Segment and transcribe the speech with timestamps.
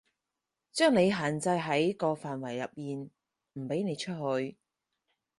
[0.73, 3.11] 將你限制喺個範圍入面，
[3.53, 4.57] 唔畀你出去